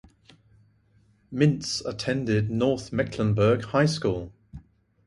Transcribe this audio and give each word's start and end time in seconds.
Mintz 1.31 1.83
attended 1.85 2.49
North 2.49 2.91
Mecklenburg 2.91 3.65
High 3.65 3.85
School. 3.85 4.33